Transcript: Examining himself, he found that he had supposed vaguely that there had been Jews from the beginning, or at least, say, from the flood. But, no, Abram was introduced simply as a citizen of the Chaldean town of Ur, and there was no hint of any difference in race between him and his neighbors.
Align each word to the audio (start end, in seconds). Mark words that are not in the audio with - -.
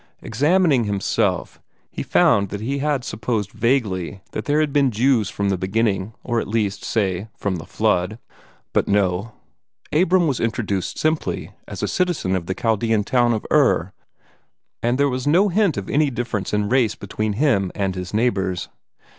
Examining 0.23 0.85
himself, 0.85 1.61
he 1.91 2.01
found 2.01 2.49
that 2.49 2.59
he 2.59 2.79
had 2.79 3.03
supposed 3.03 3.51
vaguely 3.51 4.21
that 4.31 4.45
there 4.45 4.59
had 4.59 4.73
been 4.73 4.89
Jews 4.89 5.29
from 5.29 5.49
the 5.49 5.59
beginning, 5.59 6.15
or 6.23 6.39
at 6.39 6.47
least, 6.47 6.83
say, 6.83 7.27
from 7.37 7.57
the 7.57 7.67
flood. 7.67 8.17
But, 8.73 8.87
no, 8.87 9.33
Abram 9.93 10.25
was 10.25 10.39
introduced 10.39 10.97
simply 10.97 11.51
as 11.67 11.83
a 11.83 11.87
citizen 11.87 12.35
of 12.35 12.47
the 12.47 12.55
Chaldean 12.55 13.03
town 13.03 13.31
of 13.31 13.45
Ur, 13.51 13.93
and 14.81 14.97
there 14.97 15.07
was 15.07 15.27
no 15.27 15.49
hint 15.49 15.77
of 15.77 15.87
any 15.87 16.09
difference 16.09 16.51
in 16.51 16.67
race 16.67 16.95
between 16.95 17.33
him 17.33 17.71
and 17.75 17.93
his 17.93 18.11
neighbors. 18.11 18.69